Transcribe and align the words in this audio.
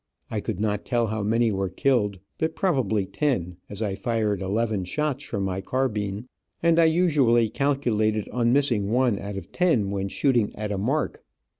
I 0.31 0.41
could 0.41 0.59
not 0.59 0.83
tell 0.83 1.05
how 1.05 1.21
many 1.21 1.51
were 1.51 1.69
killed, 1.69 2.17
but 2.39 2.55
probably 2.55 3.05
ten, 3.05 3.57
as 3.69 3.83
I 3.83 3.93
fired 3.93 4.41
eleven 4.41 4.83
shots 4.83 5.23
from, 5.23 5.43
my 5.43 5.61
carbine, 5.61 6.27
and 6.63 6.79
I 6.79 6.85
usually 6.85 7.49
calculated 7.49 8.27
on 8.29 8.51
missing 8.51 8.89
one 8.89 9.19
out 9.19 9.37
of 9.37 9.51
ten, 9.51 9.91
when 9.91 10.07
shooting 10.07 10.55
at 10.55 10.71
a 10.71 10.79
mark. 10.79 11.21